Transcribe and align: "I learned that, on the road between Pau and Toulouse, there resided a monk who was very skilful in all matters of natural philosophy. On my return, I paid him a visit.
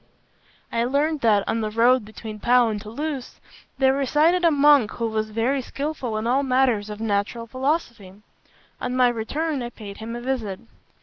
"I 0.71 0.83
learned 0.83 1.21
that, 1.21 1.47
on 1.47 1.61
the 1.61 1.69
road 1.69 2.05
between 2.05 2.39
Pau 2.39 2.69
and 2.69 2.81
Toulouse, 2.81 3.39
there 3.77 3.93
resided 3.93 4.43
a 4.43 4.49
monk 4.49 4.89
who 4.93 5.05
was 5.07 5.29
very 5.29 5.61
skilful 5.61 6.17
in 6.17 6.25
all 6.25 6.41
matters 6.41 6.89
of 6.89 6.99
natural 6.99 7.45
philosophy. 7.45 8.11
On 8.81 8.95
my 8.95 9.09
return, 9.09 9.61
I 9.61 9.69
paid 9.69 9.97
him 9.97 10.15
a 10.15 10.21
visit. 10.21 10.59